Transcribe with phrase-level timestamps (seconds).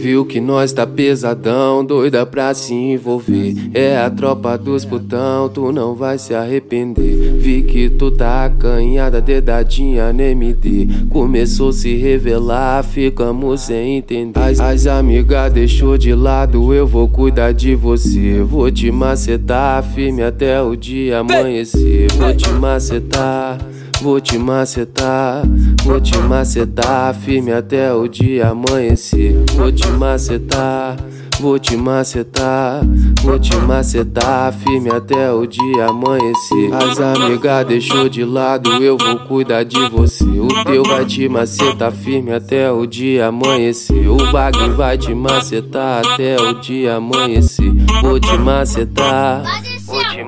[0.00, 3.54] Viu que nós tá pesadão, doida pra se envolver.
[3.74, 7.34] É a tropa dos putão, tu não vai se arrepender.
[7.38, 10.88] Vi que tu tá acanhada, dedadinha no MD.
[11.10, 14.40] Começou a se revelar, ficamos sem entender.
[14.40, 18.40] As, as amigas deixou de lado, eu vou cuidar de você.
[18.42, 22.10] Vou te macetar, firme até o dia amanhecer.
[22.12, 23.58] Vou te macetar.
[24.00, 25.42] Vou te macetar,
[25.84, 29.34] vou te macetar, firme até o dia amanhecer.
[29.54, 30.96] Vou te macetar,
[31.38, 32.80] vou te macetar,
[33.20, 36.72] vou te macetar, firme até o dia amanhecer.
[36.72, 40.24] As amigas deixou de lado, eu vou cuidar de você.
[40.24, 44.08] O teu vai te macetar, firme até o dia amanhecer.
[44.08, 47.70] O bagulho vai te macetar até o dia amanhecer.
[48.00, 49.42] Vou te macetar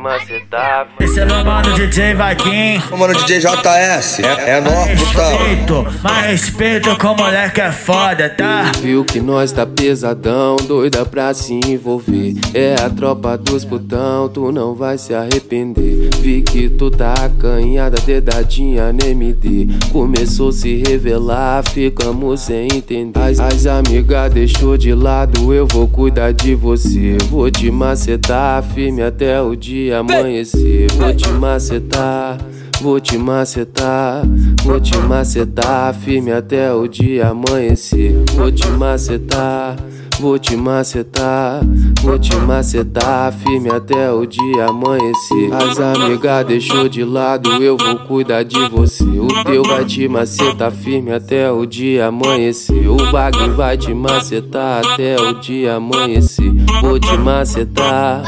[0.03, 0.89] macetar.
[1.01, 2.83] Esse é meu mano DJ Vaguinho.
[2.91, 4.19] O mano DJ JS.
[4.19, 8.73] É, é nóis, Respeito, mais respeito com o moleque é foda, tá?
[8.83, 12.35] Viu que nós tá pesadão, doida pra se envolver.
[12.53, 16.11] É a tropa dos putão, tu não vai se arrepender.
[16.19, 19.69] Vi que tu tá acanhada, dedadinha no MD.
[19.93, 23.21] Começou a se revelar, ficamos sem entender.
[23.21, 27.17] As, as amigas deixou de lado, eu vou cuidar de você.
[27.31, 30.91] Vou te macetar, firme até o dia amanhecer.
[30.93, 32.39] Vou te macetar,
[32.81, 34.23] vou te macetar,
[34.63, 38.15] vou te macetar, firme até o dia amanhecer.
[38.35, 39.77] Vou te macetar.
[40.23, 41.63] Vou te macetar,
[42.01, 45.53] vou te macetar, firme até o dia amanhecer.
[45.53, 49.03] As amigas deixou de lado, eu vou cuidar de você.
[49.03, 52.89] O teu vai te macetar, firme até o dia amanhecer.
[52.89, 56.53] O bagulho vai te macetar até o dia amanhecer.
[56.81, 58.23] Vou te macetar.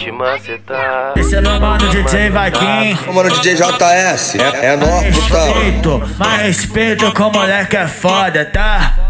[0.00, 1.12] Te macetar.
[1.14, 2.98] Esse é meu mano DJ Vaguinho.
[3.06, 4.36] O mano DJ JS.
[4.36, 9.09] É, é nóis, Respeito, mais respeito com o moleque é foda, tá?